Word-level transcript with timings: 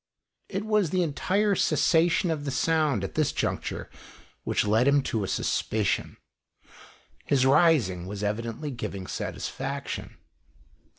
It 0.49 0.65
was 0.65 0.89
the 0.89 1.03
entire 1.03 1.53
cessation 1.53 2.31
of 2.31 2.43
the 2.43 2.49
sound 2.49 3.03
at 3.03 3.13
this 3.13 3.31
juncture 3.31 3.87
which 4.43 4.65
led 4.65 4.87
him 4.87 5.03
to 5.03 5.23
a 5.23 5.27
suspicion. 5.27 6.17
His 7.25 7.45
rising 7.45 8.07
was 8.07 8.23
evidently 8.23 8.71
giving 8.71 9.05
satisfaction. 9.05 10.17